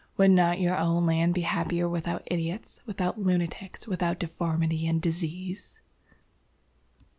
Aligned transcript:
Would 0.17 0.31
not 0.31 0.59
your 0.59 0.75
own 0.79 1.05
land 1.05 1.35
be 1.35 1.41
happier 1.41 1.87
without 1.87 2.23
idiots, 2.25 2.81
without 2.87 3.21
lunatics, 3.21 3.87
without 3.87 4.17
deformity 4.17 4.87
and 4.87 4.99
disease?" 4.99 5.79